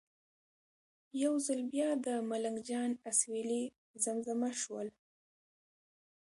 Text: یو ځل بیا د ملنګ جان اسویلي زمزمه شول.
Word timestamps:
یو 1.23 1.33
ځل 1.45 1.61
بیا 1.73 1.89
د 2.05 2.07
ملنګ 2.29 2.57
جان 2.69 2.91
اسویلي 3.09 3.63
زمزمه 4.03 4.51
شول. 4.61 4.87